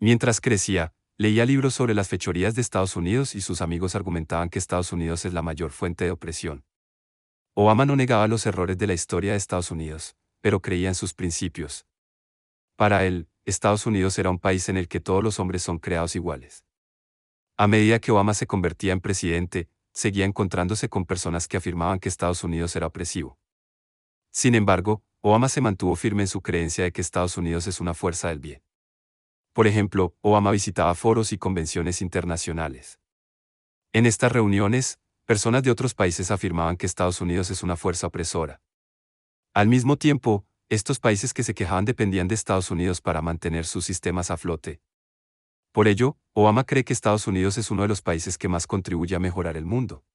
Mientras 0.00 0.40
crecía, 0.40 0.94
leía 1.16 1.46
libros 1.46 1.74
sobre 1.74 1.94
las 1.94 2.08
fechorías 2.08 2.54
de 2.54 2.60
Estados 2.60 2.96
Unidos 2.96 3.34
y 3.34 3.40
sus 3.40 3.60
amigos 3.60 3.94
argumentaban 3.94 4.48
que 4.48 4.58
Estados 4.58 4.92
Unidos 4.92 5.24
es 5.24 5.32
la 5.32 5.42
mayor 5.42 5.70
fuente 5.70 6.04
de 6.04 6.10
opresión. 6.10 6.64
Obama 7.54 7.86
no 7.86 7.94
negaba 7.94 8.26
los 8.26 8.46
errores 8.46 8.78
de 8.78 8.86
la 8.86 8.94
historia 8.94 9.32
de 9.32 9.38
Estados 9.38 9.70
Unidos, 9.70 10.16
pero 10.42 10.60
creía 10.60 10.88
en 10.88 10.94
sus 10.94 11.14
principios. 11.14 11.86
Para 12.76 13.06
él, 13.06 13.30
Estados 13.46 13.86
Unidos 13.86 14.18
era 14.18 14.28
un 14.28 14.38
país 14.38 14.68
en 14.68 14.76
el 14.76 14.88
que 14.88 15.00
todos 15.00 15.24
los 15.24 15.40
hombres 15.40 15.62
son 15.62 15.78
creados 15.78 16.14
iguales. 16.14 16.64
A 17.56 17.66
medida 17.66 17.98
que 17.98 18.12
Obama 18.12 18.34
se 18.34 18.46
convertía 18.46 18.92
en 18.92 19.00
presidente, 19.00 19.70
seguía 19.92 20.24
encontrándose 20.24 20.88
con 20.88 21.06
personas 21.06 21.48
que 21.48 21.56
afirmaban 21.56 21.98
que 21.98 22.08
Estados 22.08 22.44
Unidos 22.44 22.76
era 22.76 22.86
opresivo. 22.88 23.38
Sin 24.30 24.54
embargo, 24.54 25.02
Obama 25.20 25.48
se 25.48 25.60
mantuvo 25.60 25.94
firme 25.96 26.24
en 26.24 26.28
su 26.28 26.42
creencia 26.42 26.84
de 26.84 26.92
que 26.92 27.00
Estados 27.00 27.36
Unidos 27.36 27.66
es 27.66 27.80
una 27.80 27.94
fuerza 27.94 28.28
del 28.28 28.40
bien. 28.40 28.62
Por 29.52 29.66
ejemplo, 29.66 30.16
Obama 30.22 30.50
visitaba 30.50 30.94
foros 30.94 31.32
y 31.32 31.38
convenciones 31.38 32.00
internacionales. 32.00 32.98
En 33.92 34.06
estas 34.06 34.32
reuniones, 34.32 34.98
personas 35.26 35.62
de 35.62 35.70
otros 35.70 35.94
países 35.94 36.30
afirmaban 36.30 36.76
que 36.76 36.86
Estados 36.86 37.20
Unidos 37.20 37.50
es 37.50 37.62
una 37.62 37.76
fuerza 37.76 38.06
opresora. 38.06 38.62
Al 39.54 39.68
mismo 39.68 39.98
tiempo, 39.98 40.46
estos 40.70 40.98
países 40.98 41.34
que 41.34 41.42
se 41.42 41.52
quejaban 41.52 41.84
dependían 41.84 42.26
de 42.26 42.34
Estados 42.34 42.70
Unidos 42.70 43.02
para 43.02 43.20
mantener 43.20 43.66
sus 43.66 43.84
sistemas 43.84 44.30
a 44.30 44.38
flote. 44.38 44.80
Por 45.72 45.88
ello, 45.88 46.16
Obama 46.32 46.64
cree 46.64 46.84
que 46.84 46.94
Estados 46.94 47.26
Unidos 47.26 47.58
es 47.58 47.70
uno 47.70 47.82
de 47.82 47.88
los 47.88 48.00
países 48.00 48.38
que 48.38 48.48
más 48.48 48.66
contribuye 48.66 49.14
a 49.14 49.18
mejorar 49.18 49.58
el 49.58 49.66
mundo. 49.66 50.06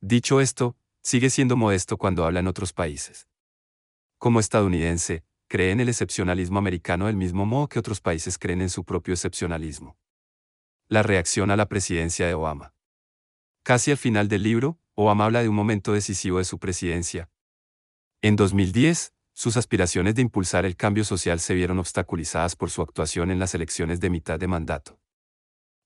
Dicho 0.00 0.40
esto, 0.40 0.74
sigue 1.02 1.28
siendo 1.28 1.56
modesto 1.56 1.98
cuando 1.98 2.24
habla 2.24 2.40
en 2.40 2.46
otros 2.46 2.72
países. 2.72 3.28
Como 4.16 4.40
estadounidense, 4.40 5.22
cree 5.48 5.72
en 5.72 5.80
el 5.80 5.90
excepcionalismo 5.90 6.58
americano 6.58 7.08
del 7.08 7.16
mismo 7.16 7.44
modo 7.44 7.68
que 7.68 7.78
otros 7.78 8.00
países 8.00 8.38
creen 8.38 8.62
en 8.62 8.70
su 8.70 8.84
propio 8.84 9.12
excepcionalismo. 9.12 9.98
La 10.88 11.02
reacción 11.02 11.50
a 11.50 11.56
la 11.56 11.68
presidencia 11.68 12.26
de 12.26 12.32
Obama. 12.32 12.72
Casi 13.62 13.90
al 13.90 13.98
final 13.98 14.28
del 14.28 14.44
libro, 14.44 14.78
Obama 14.94 15.26
habla 15.26 15.42
de 15.42 15.50
un 15.50 15.56
momento 15.56 15.92
decisivo 15.92 16.38
de 16.38 16.44
su 16.44 16.58
presidencia. 16.58 17.28
En 18.26 18.34
2010, 18.34 19.14
sus 19.34 19.56
aspiraciones 19.56 20.16
de 20.16 20.22
impulsar 20.22 20.64
el 20.64 20.74
cambio 20.74 21.04
social 21.04 21.38
se 21.38 21.54
vieron 21.54 21.78
obstaculizadas 21.78 22.56
por 22.56 22.70
su 22.70 22.82
actuación 22.82 23.30
en 23.30 23.38
las 23.38 23.54
elecciones 23.54 24.00
de 24.00 24.10
mitad 24.10 24.36
de 24.36 24.48
mandato. 24.48 24.98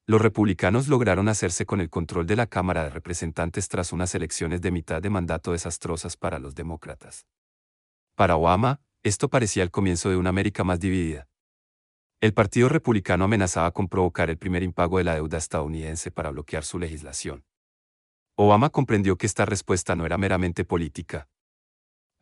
Los 0.06 0.22
republicanos 0.22 0.88
lograron 0.88 1.28
hacerse 1.28 1.66
con 1.66 1.82
el 1.82 1.90
control 1.90 2.26
de 2.26 2.36
la 2.36 2.46
Cámara 2.46 2.84
de 2.84 2.88
Representantes 2.88 3.68
tras 3.68 3.92
unas 3.92 4.14
elecciones 4.14 4.62
de 4.62 4.70
mitad 4.70 5.02
de 5.02 5.10
mandato 5.10 5.52
desastrosas 5.52 6.16
para 6.16 6.38
los 6.38 6.54
demócratas. 6.54 7.26
Para 8.14 8.36
Obama, 8.36 8.80
esto 9.02 9.28
parecía 9.28 9.62
el 9.62 9.70
comienzo 9.70 10.08
de 10.08 10.16
una 10.16 10.30
América 10.30 10.64
más 10.64 10.80
dividida. 10.80 11.28
El 12.22 12.32
Partido 12.32 12.70
Republicano 12.70 13.26
amenazaba 13.26 13.70
con 13.72 13.86
provocar 13.86 14.30
el 14.30 14.38
primer 14.38 14.62
impago 14.62 14.96
de 14.96 15.04
la 15.04 15.14
deuda 15.14 15.36
estadounidense 15.36 16.10
para 16.10 16.30
bloquear 16.30 16.64
su 16.64 16.78
legislación. 16.78 17.44
Obama 18.34 18.70
comprendió 18.70 19.16
que 19.16 19.26
esta 19.26 19.44
respuesta 19.44 19.94
no 19.94 20.06
era 20.06 20.16
meramente 20.16 20.64
política, 20.64 21.28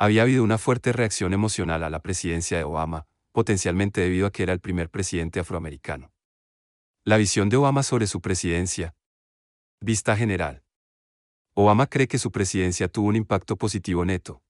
había 0.01 0.23
habido 0.23 0.45
una 0.45 0.59
fuerte 0.59 0.93
reacción 0.93 1.33
emocional 1.33 1.83
a 1.83 1.91
la 1.91 2.01
presidencia 2.01 2.57
de 2.57 2.63
Obama, 2.63 3.07
potencialmente 3.33 4.01
debido 4.01 4.29
a 4.29 4.31
que 4.31 4.45
era 4.45 4.53
el 4.53 4.61
primer 4.61 4.91
presidente 4.91 5.41
afroamericano. 5.41 6.13
La 7.05 7.17
visión 7.17 7.49
de 7.49 7.57
Obama 7.57 7.83
sobre 7.83 8.07
su 8.07 8.21
presidencia. 8.21 8.95
Vista 9.81 10.17
general. 10.17 10.63
Obama 11.55 11.89
cree 11.89 12.07
que 12.07 12.19
su 12.19 12.31
presidencia 12.31 12.87
tuvo 12.87 13.09
un 13.09 13.17
impacto 13.17 13.57
positivo 13.57 14.05
neto. 14.05 14.41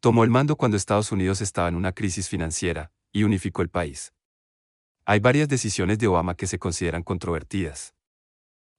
Tomó 0.00 0.24
el 0.24 0.30
mando 0.30 0.56
cuando 0.56 0.78
Estados 0.78 1.12
Unidos 1.12 1.42
estaba 1.42 1.68
en 1.68 1.76
una 1.76 1.92
crisis 1.92 2.30
financiera, 2.30 2.90
y 3.12 3.24
unificó 3.24 3.60
el 3.60 3.68
país. 3.68 4.14
Hay 5.04 5.20
varias 5.20 5.48
decisiones 5.48 5.98
de 5.98 6.06
Obama 6.06 6.36
que 6.36 6.46
se 6.46 6.58
consideran 6.58 7.02
controvertidas. 7.02 7.94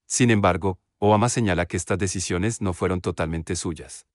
Sin 0.08 0.32
embargo, 0.32 0.80
Obama 0.98 1.30
señala 1.30 1.68
que 1.68 1.78
estas 1.78 2.00
decisiones 2.00 2.60
no 2.60 2.74
fueron 2.74 3.02
totalmente 3.02 3.56
suyas 3.56 4.08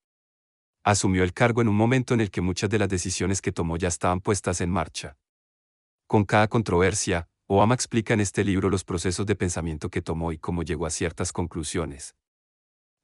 asumió 0.84 1.22
el 1.24 1.32
cargo 1.32 1.60
en 1.60 1.68
un 1.68 1.76
momento 1.76 2.14
en 2.14 2.20
el 2.20 2.30
que 2.30 2.40
muchas 2.40 2.70
de 2.70 2.78
las 2.78 2.88
decisiones 2.88 3.42
que 3.42 3.52
tomó 3.52 3.76
ya 3.76 3.88
estaban 3.88 4.20
puestas 4.20 4.60
en 4.60 4.70
marcha. 4.70 5.16
Con 6.06 6.24
cada 6.24 6.48
controversia, 6.48 7.28
Obama 7.46 7.74
explica 7.74 8.14
en 8.14 8.20
este 8.20 8.44
libro 8.44 8.70
los 8.70 8.84
procesos 8.84 9.26
de 9.26 9.36
pensamiento 9.36 9.90
que 9.90 10.02
tomó 10.02 10.32
y 10.32 10.38
cómo 10.38 10.62
llegó 10.62 10.86
a 10.86 10.90
ciertas 10.90 11.32
conclusiones. 11.32 12.14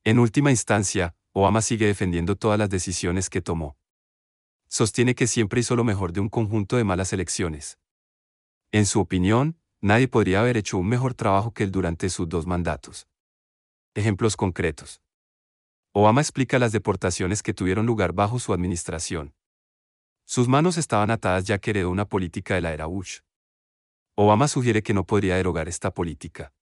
En 0.04 0.18
última 0.18 0.50
instancia, 0.50 1.16
Obama 1.32 1.62
sigue 1.62 1.86
defendiendo 1.86 2.36
todas 2.36 2.58
las 2.58 2.70
decisiones 2.70 3.28
que 3.28 3.42
tomó. 3.42 3.76
Sostiene 4.68 5.14
que 5.14 5.26
siempre 5.26 5.60
hizo 5.60 5.76
lo 5.76 5.84
mejor 5.84 6.12
de 6.12 6.20
un 6.20 6.28
conjunto 6.28 6.76
de 6.76 6.84
malas 6.84 7.12
elecciones. 7.12 7.78
En 8.72 8.86
su 8.86 9.00
opinión, 9.00 9.58
nadie 9.80 10.08
podría 10.08 10.40
haber 10.40 10.56
hecho 10.56 10.78
un 10.78 10.88
mejor 10.88 11.14
trabajo 11.14 11.52
que 11.52 11.64
él 11.64 11.70
durante 11.70 12.08
sus 12.08 12.28
dos 12.28 12.46
mandatos. 12.46 13.08
Ejemplos 13.94 14.36
concretos. 14.36 15.00
Obama 15.98 16.20
explica 16.20 16.58
las 16.58 16.72
deportaciones 16.72 17.42
que 17.42 17.54
tuvieron 17.54 17.86
lugar 17.86 18.12
bajo 18.12 18.38
su 18.38 18.52
administración. 18.52 19.32
Sus 20.26 20.46
manos 20.46 20.76
estaban 20.76 21.10
atadas 21.10 21.44
ya 21.46 21.56
que 21.56 21.70
heredó 21.70 21.88
una 21.88 22.04
política 22.04 22.54
de 22.54 22.60
la 22.60 22.74
era 22.74 22.84
Bush. 22.84 23.20
Obama 24.14 24.46
sugiere 24.46 24.82
que 24.82 24.92
no 24.92 25.06
podría 25.06 25.36
derogar 25.36 25.68
esta 25.68 25.94
política. 25.94 26.52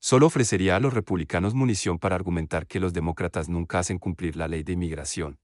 Solo 0.00 0.26
ofrecería 0.26 0.76
a 0.76 0.80
los 0.80 0.92
republicanos 0.92 1.54
munición 1.54 1.98
para 1.98 2.14
argumentar 2.14 2.66
que 2.66 2.78
los 2.78 2.92
demócratas 2.92 3.48
nunca 3.48 3.78
hacen 3.78 3.98
cumplir 3.98 4.36
la 4.36 4.48
ley 4.48 4.64
de 4.64 4.74
inmigración. 4.74 5.40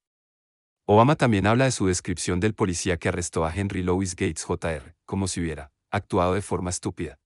Obama 0.84 1.16
también 1.16 1.46
habla 1.46 1.64
de 1.64 1.72
su 1.72 1.86
descripción 1.86 2.40
del 2.40 2.52
policía 2.52 2.98
que 2.98 3.08
arrestó 3.08 3.46
a 3.46 3.54
Henry 3.56 3.82
Louis 3.82 4.16
Gates 4.16 4.44
Jr., 4.44 4.96
como 5.06 5.28
si 5.28 5.40
hubiera 5.40 5.72
actuado 5.90 6.34
de 6.34 6.42
forma 6.42 6.68
estúpida. 6.68 7.18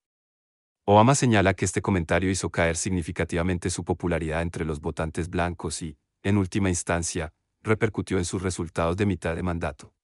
Obama 0.84 1.14
señala 1.14 1.54
que 1.54 1.64
este 1.64 1.80
comentario 1.80 2.28
hizo 2.28 2.50
caer 2.50 2.76
significativamente 2.76 3.70
su 3.70 3.84
popularidad 3.84 4.42
entre 4.42 4.64
los 4.64 4.80
votantes 4.80 5.28
blancos 5.30 5.80
y, 5.80 5.96
en 6.24 6.36
última 6.36 6.70
instancia, 6.70 7.32
repercutió 7.62 8.18
en 8.18 8.24
sus 8.24 8.42
resultados 8.42 8.96
de 8.96 9.06
mitad 9.06 9.36
de 9.36 9.44
mandato. 9.44 9.94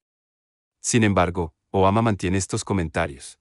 Sin 0.81 1.03
embargo, 1.03 1.53
Obama 1.71 2.01
mantiene 2.01 2.39
estos 2.39 2.65
comentarios. 2.65 3.41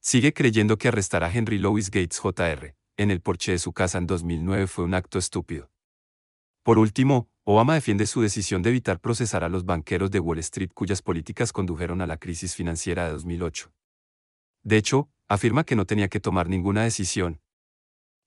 Sigue 0.00 0.34
creyendo 0.34 0.76
que 0.76 0.88
arrestar 0.88 1.24
a 1.24 1.32
Henry 1.32 1.56
Louis 1.56 1.90
Gates 1.90 2.18
Jr. 2.18 2.76
en 2.98 3.10
el 3.10 3.22
porche 3.22 3.52
de 3.52 3.58
su 3.58 3.72
casa 3.72 3.96
en 3.96 4.06
2009 4.06 4.66
fue 4.66 4.84
un 4.84 4.92
acto 4.92 5.18
estúpido. 5.18 5.70
Por 6.62 6.78
último, 6.78 7.30
Obama 7.44 7.72
defiende 7.72 8.06
su 8.06 8.20
decisión 8.20 8.60
de 8.60 8.68
evitar 8.68 9.00
procesar 9.00 9.44
a 9.44 9.48
los 9.48 9.64
banqueros 9.64 10.10
de 10.10 10.20
Wall 10.20 10.40
Street 10.40 10.72
cuyas 10.74 11.00
políticas 11.00 11.52
condujeron 11.52 12.02
a 12.02 12.06
la 12.06 12.18
crisis 12.18 12.54
financiera 12.54 13.06
de 13.06 13.12
2008. 13.12 13.72
De 14.62 14.76
hecho, 14.76 15.08
afirma 15.28 15.64
que 15.64 15.76
no 15.76 15.84
tenía 15.84 16.08
que 16.08 16.20
tomar 16.20 16.48
ninguna 16.48 16.82
decisión. 16.82 17.40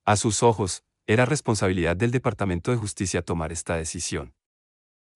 A 0.06 0.16
sus 0.16 0.44
ojos, 0.44 0.84
era 1.08 1.26
responsabilidad 1.26 1.98
del 1.98 2.12
Departamento 2.12 2.72
de 2.72 2.78
Justicia 2.78 3.22
tomar 3.22 3.52
esta 3.52 3.76
decisión. 3.76 4.34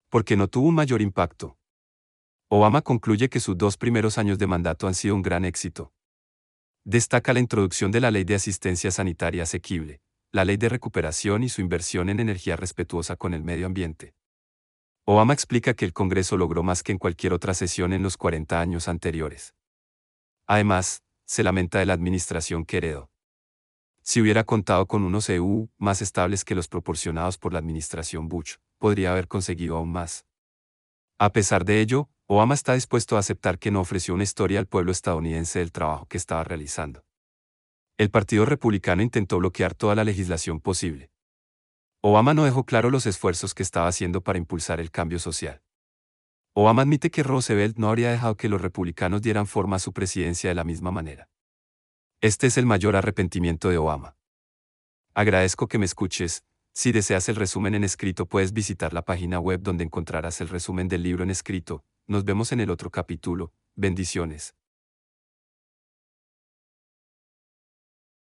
Porque 0.08 0.36
no 0.36 0.48
tuvo 0.48 0.68
un 0.68 0.74
mayor 0.74 1.00
impacto. 1.00 1.58
Obama 2.48 2.82
concluye 2.82 3.28
que 3.28 3.40
sus 3.40 3.56
dos 3.56 3.76
primeros 3.76 4.18
años 4.18 4.38
de 4.38 4.46
mandato 4.46 4.86
han 4.86 4.94
sido 4.94 5.14
un 5.14 5.22
gran 5.22 5.44
éxito. 5.44 5.92
Destaca 6.84 7.32
la 7.32 7.40
introducción 7.40 7.90
de 7.90 8.00
la 8.00 8.10
Ley 8.10 8.24
de 8.24 8.36
Asistencia 8.36 8.90
Sanitaria 8.90 9.44
Asequible, 9.44 10.00
la 10.32 10.44
Ley 10.44 10.56
de 10.56 10.68
Recuperación 10.68 11.42
y 11.42 11.48
su 11.48 11.60
inversión 11.60 12.08
en 12.08 12.20
energía 12.20 12.56
respetuosa 12.56 13.16
con 13.16 13.34
el 13.34 13.42
medio 13.42 13.66
ambiente. 13.66 14.14
Obama 15.04 15.32
explica 15.32 15.74
que 15.74 15.84
el 15.84 15.92
Congreso 15.92 16.36
logró 16.36 16.62
más 16.62 16.82
que 16.82 16.92
en 16.92 16.98
cualquier 16.98 17.32
otra 17.32 17.54
sesión 17.54 17.92
en 17.92 18.02
los 18.02 18.16
40 18.16 18.60
años 18.60 18.88
anteriores. 18.88 19.54
Además, 20.46 21.02
se 21.26 21.42
lamenta 21.42 21.78
de 21.78 21.86
la 21.86 21.92
administración 21.92 22.64
que. 22.64 23.10
Si 24.02 24.20
hubiera 24.20 24.44
contado 24.44 24.86
con 24.86 25.02
unos 25.02 25.28
EU 25.28 25.68
más 25.76 26.00
estables 26.00 26.44
que 26.44 26.54
los 26.54 26.68
proporcionados 26.68 27.36
por 27.36 27.52
la 27.52 27.58
administración 27.58 28.28
Bush, 28.28 28.54
podría 28.78 29.10
haber 29.10 29.26
conseguido 29.26 29.76
aún 29.76 29.90
más. 29.90 30.24
A 31.18 31.32
pesar 31.32 31.64
de 31.64 31.80
ello, 31.80 32.08
Obama 32.26 32.54
está 32.54 32.74
dispuesto 32.74 33.16
a 33.16 33.20
aceptar 33.20 33.58
que 33.58 33.70
no 33.70 33.80
ofreció 33.80 34.14
una 34.14 34.22
historia 34.22 34.60
al 34.60 34.66
pueblo 34.66 34.92
estadounidense 34.92 35.58
del 35.58 35.72
trabajo 35.72 36.06
que 36.06 36.16
estaba 36.16 36.44
realizando. 36.44 37.04
El 37.98 38.10
Partido 38.10 38.44
Republicano 38.44 39.02
intentó 39.02 39.38
bloquear 39.38 39.74
toda 39.74 39.94
la 39.94 40.04
legislación 40.04 40.60
posible. 40.60 41.10
Obama 42.02 42.34
no 42.34 42.44
dejó 42.44 42.64
claro 42.64 42.90
los 42.90 43.06
esfuerzos 43.06 43.54
que 43.54 43.62
estaba 43.62 43.88
haciendo 43.88 44.20
para 44.20 44.38
impulsar 44.38 44.80
el 44.80 44.90
cambio 44.90 45.18
social. 45.18 45.62
Obama 46.58 46.80
admite 46.80 47.10
que 47.10 47.22
Roosevelt 47.22 47.76
no 47.76 47.90
habría 47.90 48.10
dejado 48.10 48.38
que 48.38 48.48
los 48.48 48.62
republicanos 48.62 49.20
dieran 49.20 49.46
forma 49.46 49.76
a 49.76 49.78
su 49.78 49.92
presidencia 49.92 50.48
de 50.48 50.54
la 50.54 50.64
misma 50.64 50.90
manera. 50.90 51.28
Este 52.22 52.46
es 52.46 52.56
el 52.56 52.64
mayor 52.64 52.96
arrepentimiento 52.96 53.68
de 53.68 53.76
Obama. 53.76 54.16
Agradezco 55.12 55.68
que 55.68 55.76
me 55.76 55.84
escuches, 55.84 56.44
si 56.72 56.92
deseas 56.92 57.28
el 57.28 57.36
resumen 57.36 57.74
en 57.74 57.84
escrito 57.84 58.24
puedes 58.24 58.54
visitar 58.54 58.94
la 58.94 59.02
página 59.02 59.38
web 59.38 59.60
donde 59.60 59.84
encontrarás 59.84 60.40
el 60.40 60.48
resumen 60.48 60.88
del 60.88 61.02
libro 61.02 61.24
en 61.24 61.30
escrito, 61.30 61.84
nos 62.06 62.24
vemos 62.24 62.52
en 62.52 62.60
el 62.60 62.70
otro 62.70 62.90
capítulo, 62.90 63.52
bendiciones. 63.74 64.54